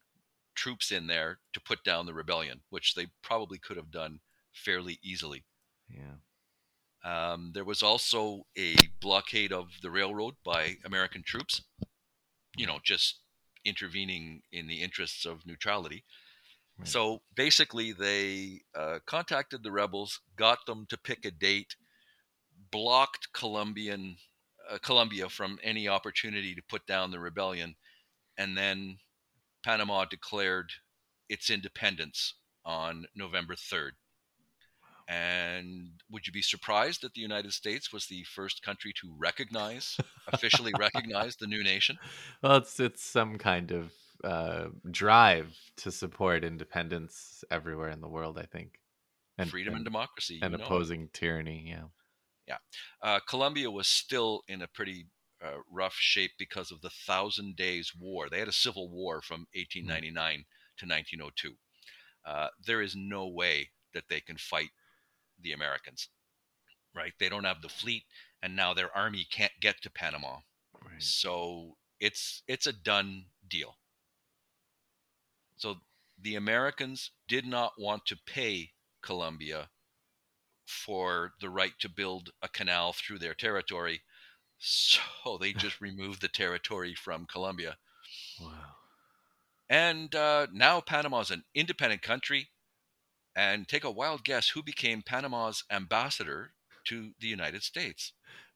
troops 0.55 0.91
in 0.91 1.07
there 1.07 1.39
to 1.53 1.59
put 1.59 1.83
down 1.83 2.05
the 2.05 2.13
rebellion, 2.13 2.61
which 2.69 2.93
they 2.93 3.07
probably 3.21 3.57
could 3.57 3.77
have 3.77 3.91
done 3.91 4.19
fairly 4.53 4.99
easily. 5.03 5.43
yeah. 5.89 6.15
Um, 7.03 7.51
there 7.53 7.65
was 7.65 7.81
also 7.81 8.45
a 8.57 8.75
blockade 8.99 9.53
of 9.53 9.69
the 9.81 9.89
railroad 9.89 10.35
by 10.43 10.77
American 10.85 11.23
troops, 11.23 11.61
you 12.57 12.67
know, 12.67 12.79
just 12.83 13.19
intervening 13.65 14.41
in 14.51 14.67
the 14.67 14.81
interests 14.81 15.25
of 15.25 15.45
neutrality. 15.45 16.03
Right. 16.79 16.87
So 16.87 17.21
basically, 17.35 17.91
they 17.91 18.61
uh, 18.75 18.99
contacted 19.05 19.63
the 19.63 19.71
rebels, 19.71 20.21
got 20.35 20.65
them 20.65 20.85
to 20.89 20.97
pick 20.97 21.25
a 21.25 21.31
date, 21.31 21.75
blocked 22.71 23.29
Colombian 23.33 24.17
uh, 24.69 24.77
Colombia 24.81 25.29
from 25.29 25.59
any 25.63 25.87
opportunity 25.87 26.55
to 26.55 26.61
put 26.69 26.85
down 26.85 27.11
the 27.11 27.19
rebellion, 27.19 27.75
and 28.37 28.57
then 28.57 28.97
Panama 29.63 30.05
declared 30.05 30.71
its 31.27 31.49
independence 31.49 32.35
on 32.65 33.05
November 33.15 33.55
3rd. 33.55 33.91
And 35.07 35.89
would 36.11 36.27
you 36.27 36.33
be 36.33 36.43
surprised 36.43 37.01
that 37.01 37.15
the 37.15 37.21
United 37.21 37.51
States 37.51 37.91
was 37.91 38.05
the 38.05 38.23
first 38.25 38.61
country 38.61 38.93
to 39.01 39.11
recognize, 39.17 39.97
officially 40.27 40.71
recognize 40.77 41.35
the 41.35 41.47
new 41.47 41.63
nation? 41.63 41.97
Well, 42.43 42.57
it's 42.57 42.79
it's 42.79 43.03
some 43.03 43.39
kind 43.39 43.71
of 43.71 43.91
uh, 44.23 44.65
drive 44.89 45.55
to 45.77 45.91
support 45.91 46.43
independence 46.43 47.43
everywhere 47.49 47.89
in 47.89 48.01
the 48.01 48.07
world, 48.07 48.37
I 48.37 48.45
think, 48.45 48.79
and 49.37 49.49
Freedom 49.49 49.73
and 49.73 49.79
and, 49.79 49.85
democracy. 49.85 50.35
you 50.35 50.39
and 50.43 50.53
it. 50.53 50.61
opposing 50.61 51.09
tyranny. 51.13 51.65
Yeah. 51.67 51.85
Yeah. 52.47 52.57
Uh, 53.01 53.19
Colombia 53.27 53.69
was 53.69 53.87
still 53.87 54.43
in 54.47 54.61
a 54.61 54.67
pretty 54.67 55.05
uh, 55.43 55.59
rough 55.71 55.95
shape 55.95 56.31
because 56.37 56.71
of 56.71 56.81
the 56.81 56.89
Thousand 56.89 57.55
Days 57.55 57.93
War. 57.97 58.27
They 58.29 58.39
had 58.39 58.47
a 58.47 58.53
civil 58.53 58.89
war 58.89 59.21
from 59.21 59.47
1899 59.53 60.45
to 60.79 60.85
1902. 60.85 61.53
Uh, 62.25 62.47
there 62.65 62.81
is 62.81 62.95
no 62.95 63.27
way 63.27 63.69
that 63.93 64.05
they 64.09 64.19
can 64.19 64.37
fight 64.37 64.69
the 65.41 65.53
Americans, 65.53 66.09
right? 66.93 67.13
They 67.19 67.29
don't 67.29 67.45
have 67.45 67.61
the 67.61 67.69
fleet, 67.69 68.03
and 68.41 68.55
now 68.55 68.73
their 68.73 68.95
army 68.95 69.25
can't 69.29 69.53
get 69.61 69.81
to 69.83 69.89
Panama. 69.89 70.37
Right. 70.73 71.01
So 71.01 71.77
it's 71.99 72.43
it's 72.47 72.67
a 72.67 72.73
done 72.73 73.25
deal. 73.47 73.75
So 75.59 75.75
the 76.19 76.35
Americans 76.35 77.11
did 77.27 77.45
not 77.45 77.73
want 77.77 78.05
to 78.07 78.17
pay 78.25 78.71
Colombia 79.03 79.69
for 80.65 81.33
the 81.41 81.49
right 81.49 81.73
to 81.79 81.89
build 81.89 82.29
a 82.41 82.47
canal 82.47 82.93
through 82.93 83.19
their 83.19 83.33
territory. 83.33 84.01
So 84.57 85.37
they 85.39 85.53
just 85.53 85.81
removed 85.81 86.21
the 86.21 86.27
territory 86.27 86.95
from 86.95 87.25
Colombia. 87.25 87.77
Wow. 88.41 88.75
And 89.69 90.13
uh, 90.15 90.47
now 90.51 90.81
Panama's 90.81 91.29
an 91.29 91.43
independent 91.53 92.01
country. 92.01 92.49
And 93.35 93.67
take 93.67 93.83
a 93.83 93.91
wild 93.91 94.23
guess 94.23 94.49
who 94.49 94.63
became 94.63 95.01
Panama's 95.01 95.63
ambassador 95.71 96.53
to 96.85 97.11
the 97.19 97.27
United 97.27 97.63
States? 97.63 98.11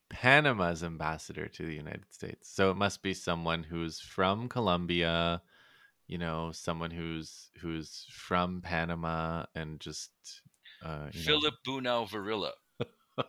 Panama's 0.10 0.84
ambassador 0.84 1.48
to 1.48 1.66
the 1.66 1.76
United 1.76 2.12
States. 2.12 2.50
So 2.50 2.70
it 2.70 2.76
must 2.76 3.02
be 3.02 3.14
someone 3.14 3.64
who's 3.64 4.00
from 4.00 4.50
Colombia, 4.50 5.42
you 6.14 6.20
know, 6.20 6.52
someone 6.54 6.92
who's 6.92 7.50
who's 7.60 8.06
from 8.12 8.62
Panama 8.62 9.46
and 9.56 9.80
just 9.80 10.12
uh 10.86 11.08
you 11.12 11.20
know- 11.20 11.26
Philip 11.26 11.56
Bunau 11.68 12.08
Varilla. 12.08 12.52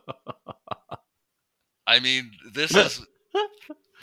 I 1.87 1.99
mean, 1.99 2.29
this 2.53 2.75
is 2.75 3.03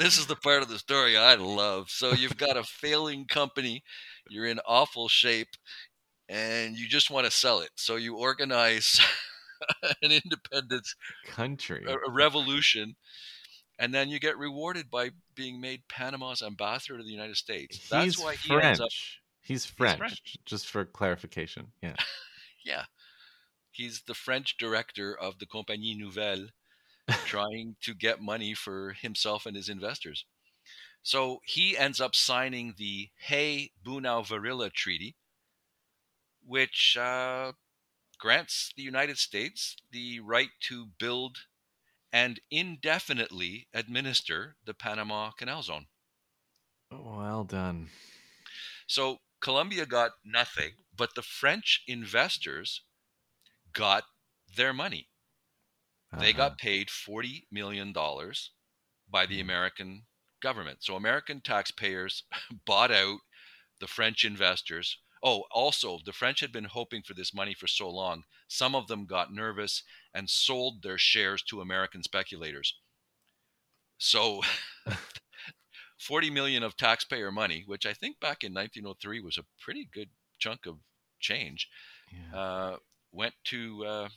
this 0.01 0.19
is 0.19 0.27
the 0.27 0.35
part 0.35 0.63
of 0.65 0.69
the 0.69 0.81
story 0.81 1.17
I 1.17 1.37
love. 1.37 1.91
So 1.91 2.11
you've 2.13 2.37
got 2.37 2.57
a 2.57 2.65
failing 2.65 3.27
company, 3.27 3.85
you're 4.29 4.47
in 4.47 4.59
awful 4.67 5.07
shape, 5.07 5.51
and 6.29 6.77
you 6.77 6.89
just 6.89 7.09
want 7.09 7.25
to 7.27 7.31
sell 7.31 7.61
it. 7.61 7.71
So 7.77 7.95
you 7.95 8.17
organize 8.17 9.01
an 10.03 10.11
independence, 10.11 10.97
country. 11.29 11.85
a, 11.87 11.93
a 11.95 12.11
revolution, 12.11 12.97
and 13.79 13.93
then 13.95 14.09
you 14.09 14.19
get 14.21 14.39
rewarded 14.39 14.91
by 14.91 15.11
being 15.35 15.61
made 15.61 15.83
Panama's 15.89 16.43
ambassador 16.43 16.99
to 16.99 17.05
the 17.05 17.11
United 17.11 17.37
States. 17.37 17.89
That's 17.89 18.05
He's 18.05 18.19
why 18.19 18.35
he 18.37 18.49
French. 18.49 18.65
ends 18.65 18.81
up. 18.81 18.89
He's 19.41 19.67
French, 19.67 19.99
French. 19.99 20.37
just 20.47 20.69
for 20.69 20.85
clarification. 20.85 21.69
Yeah. 21.83 21.95
Yeah, 22.65 22.85
he's 23.73 24.03
the 24.03 24.15
French 24.15 24.57
director 24.57 25.19
of 25.19 25.41
the 25.41 25.47
Compagnie 25.47 25.97
Nouvelle, 25.97 26.47
trying 27.27 27.75
to 27.81 27.93
get 27.93 28.21
money 28.21 28.55
for 28.55 28.93
himself 28.93 29.47
and 29.47 29.57
his 29.57 29.69
investors. 29.69 30.25
So 31.03 31.41
he 31.45 31.77
ends 31.77 32.01
up 32.01 32.15
signing 32.15 32.75
the 32.79 33.09
Hay 33.27 33.73
Bunau 33.85 34.25
Varilla 34.25 34.73
Treaty, 34.73 35.17
which 36.47 36.97
uh, 36.97 37.51
grants 38.21 38.73
the 38.77 38.85
United 38.85 39.19
States 39.19 39.75
the 39.91 40.21
right 40.21 40.51
to 40.69 40.87
build 41.01 41.39
and 42.13 42.41
indefinitely 42.51 43.69
administer 43.75 44.57
the 44.65 44.75
Panama 44.75 45.33
Canal 45.33 45.63
Zone. 45.65 45.89
Well 46.93 47.43
done. 47.43 47.91
So 48.87 49.23
Colombia 49.41 49.87
got 49.87 50.13
nothing, 50.23 50.85
but 50.95 51.17
the 51.17 51.23
French 51.25 51.83
investors 51.89 52.83
got 53.73 54.05
their 54.49 54.73
money. 54.75 55.11
They 56.17 56.33
Uh-huh. 56.33 56.33
got 56.33 56.57
paid 56.57 56.89
$40 56.89 57.47
million 57.51 57.93
by 59.07 59.27
the 59.27 59.41
Mhm. 59.41 59.41
American 59.41 60.07
government. 60.41 60.83
So 60.83 60.97
American 60.97 61.43
taxpayers 61.43 62.25
bought 62.65 62.91
out 62.91 63.21
the 63.81 63.89
French 63.89 64.25
investors. 64.25 64.99
Oh, 65.23 65.47
also, 65.51 65.99
the 66.05 66.13
French 66.13 66.41
had 66.41 66.53
been 66.53 66.67
hoping 66.67 67.03
for 67.03 67.15
this 67.15 67.33
money 67.33 67.55
for 67.55 67.67
so 67.67 67.89
long. 67.89 68.25
Some 68.47 68.75
of 68.75 68.89
them 68.89 69.07
got 69.07 69.33
nervous 69.33 69.83
and 70.13 70.29
sold 70.29 70.83
their 70.83 70.99
shares 70.99 71.43
to 71.45 71.63
American 71.63 72.03
speculators. 72.03 72.75
So 73.99 74.43
40 75.99 76.31
million 76.31 76.63
of 76.63 76.77
taxpayer 76.77 77.33
money, 77.33 77.65
which 77.67 77.87
I 77.87 77.95
think 77.95 78.21
back 78.21 78.45
in 78.45 78.53
1903 78.53 79.21
was 79.21 79.39
a 79.39 79.47
pretty 79.61 79.85
good 79.87 80.11
chunk 80.39 80.67
of 80.67 80.79
change, 81.21 81.69
Yeah. 82.13 82.35
uh, 82.37 82.79
went 83.13 83.35
to 83.45 83.85
uh, 83.87 84.09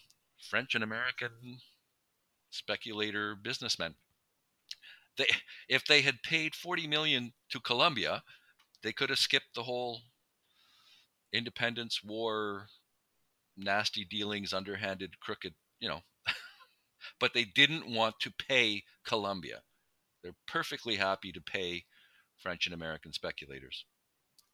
French 0.50 0.76
and 0.76 0.84
American 0.84 1.60
speculator 2.52 3.36
businessmen. 3.36 3.96
They, 5.18 5.28
if 5.68 5.84
they 5.86 6.02
had 6.04 6.24
paid 6.24 6.56
40 6.56 6.88
million 6.88 7.34
to 7.50 7.60
Colombia, 7.60 8.24
they 8.84 8.94
could 8.94 9.10
have 9.10 9.20
skipped 9.20 9.54
the 9.56 9.64
whole 9.64 10.04
independence 11.34 12.02
war, 12.04 12.68
nasty 13.58 14.06
dealings, 14.06 14.54
underhanded, 14.54 15.20
crooked, 15.20 15.54
you 15.80 15.90
know. 15.90 16.02
but 17.20 17.34
they 17.34 17.44
didn't 17.44 17.88
want 17.88 18.16
to 18.22 18.32
pay 18.32 18.84
Colombia. 19.06 19.62
They're 20.24 20.36
perfectly 20.48 20.96
happy 20.96 21.32
to 21.32 21.42
pay 21.42 21.84
French 22.42 22.66
and 22.66 22.74
American 22.74 23.14
speculators. 23.14 23.86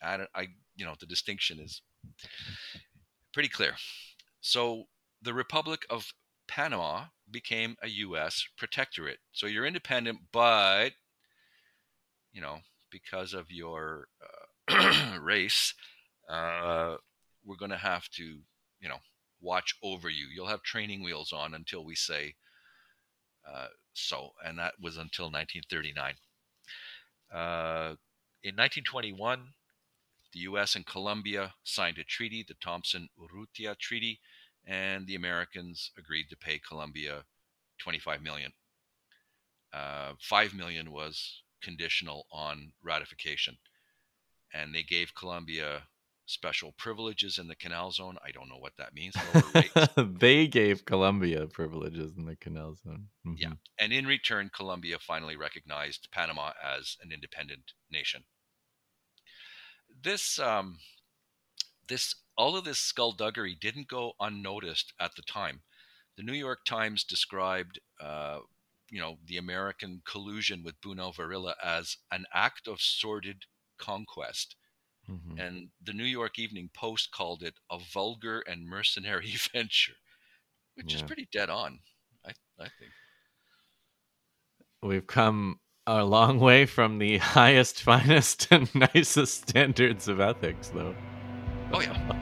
I, 0.02 0.28
I 0.36 0.48
you 0.76 0.86
know, 0.86 0.96
the 1.00 1.06
distinction 1.06 1.60
is 1.60 1.82
pretty 3.34 3.50
clear. 3.50 3.74
So 4.42 4.86
the 5.22 5.34
Republic 5.34 5.86
of 5.90 6.14
Panama 6.48 7.06
became 7.30 7.78
a 7.82 7.88
U.S. 7.88 8.46
protectorate. 8.58 9.20
So 9.32 9.48
you're 9.48 9.66
independent, 9.66 10.20
but 10.34 10.92
you 12.34 12.42
know, 12.42 12.60
because 12.90 13.34
of 13.34 13.52
your 13.52 14.08
uh, 14.70 15.18
race, 15.22 15.74
uh, 16.30 16.96
we're 17.46 17.58
going 17.58 17.72
to 17.72 17.78
have 17.78 18.10
to, 18.12 18.24
you 18.80 18.90
know, 18.90 19.00
watch 19.42 19.76
over 19.84 20.10
you. 20.10 20.28
You'll 20.34 20.48
have 20.48 20.62
training 20.64 21.04
wheels 21.04 21.34
on 21.34 21.54
until 21.54 21.84
we 21.84 21.96
say 21.96 22.36
uh, 23.48 23.68
so, 23.94 24.32
and 24.46 24.58
that 24.60 24.74
was 24.82 24.98
until 24.98 25.26
1939. 25.26 26.14
Uh, 27.34 27.96
in 28.44 28.56
1921, 28.56 29.48
the 30.34 30.40
U.S. 30.42 30.76
and 30.76 30.86
Colombia 30.86 31.54
signed 31.64 31.98
a 31.98 32.04
treaty, 32.04 32.44
the 32.48 32.56
Thompson 32.56 33.10
Urrutia 33.20 33.78
Treaty, 33.78 34.20
and 34.66 35.08
the 35.08 35.16
Americans 35.16 35.92
agreed 35.98 36.30
to 36.30 36.38
pay 36.38 36.60
Colombia 36.60 37.24
25 37.80 38.22
million. 38.22 38.52
Uh, 39.74 40.14
Five 40.20 40.54
million 40.54 40.92
was 40.92 41.44
conditional 41.62 42.28
on 42.32 42.72
ratification, 42.84 43.58
and 44.54 44.74
they 44.74 44.84
gave 44.84 45.16
Colombia 45.16 45.84
special 46.32 46.74
privileges 46.78 47.38
in 47.38 47.48
the 47.48 47.56
canal 47.56 47.92
zone. 47.92 48.18
I 48.26 48.32
don't 48.32 48.50
know 48.50 48.58
what 48.58 48.78
that 48.78 48.94
means. 48.94 49.16
they 50.20 50.48
gave 50.48 50.86
Colombia 50.86 51.46
privileges 51.48 52.14
in 52.18 52.26
the 52.26 52.36
canal 52.36 52.76
zone. 52.76 53.08
Mm-hmm. 53.28 53.36
Yeah. 53.38 53.54
And 53.78 53.92
in 53.92 54.08
return, 54.08 54.50
Colombia 54.56 54.98
finally 55.00 55.36
recognized 55.36 56.08
Panama 56.12 56.54
as 56.64 56.98
an 57.04 57.12
independent 57.12 57.74
nation. 57.92 58.24
This, 60.04 60.40
um, 60.40 60.78
this, 61.88 62.16
all 62.38 62.56
of 62.56 62.64
this 62.64 62.80
skullduggery 62.80 63.58
didn't 63.60 63.90
go 63.90 64.14
unnoticed 64.20 64.94
at 65.00 65.16
the 65.16 65.24
time. 65.24 65.62
The 66.18 66.24
New 66.24 66.34
York 66.34 66.60
Times 66.66 67.04
described, 67.04 67.80
uh, 68.00 68.40
you 68.90 69.00
know, 69.00 69.18
the 69.26 69.38
American 69.38 70.02
collusion 70.06 70.64
with 70.64 70.80
Bunau 70.82 71.14
Varilla 71.16 71.54
as 71.64 71.98
an 72.12 72.26
act 72.34 72.68
of 72.68 72.82
sordid 72.82 73.44
conquest 73.78 74.56
Mm-hmm. 75.12 75.40
And 75.40 75.70
the 75.84 75.94
New 75.94 76.06
York 76.06 76.40
Evening 76.40 76.70
Post 76.74 77.12
called 77.12 77.44
it 77.44 77.56
a 77.70 77.78
vulgar 77.94 78.44
and 78.48 78.66
mercenary 78.66 79.34
venture, 79.54 79.94
which 80.76 80.94
yeah. 80.94 80.98
is 80.98 81.04
pretty 81.04 81.28
dead 81.32 81.50
on, 81.50 81.80
I, 82.26 82.32
I 82.60 82.68
think. 82.80 82.92
We've 84.82 85.06
come 85.06 85.60
a 85.86 86.04
long 86.04 86.40
way 86.40 86.66
from 86.66 86.98
the 87.00 87.18
highest, 87.20 87.82
finest, 87.82 88.48
and 88.52 88.74
nicest 88.96 89.50
standards 89.50 90.08
of 90.08 90.20
ethics, 90.20 90.70
though. 90.70 90.96
Oh, 91.74 91.82
yeah. 91.82 92.18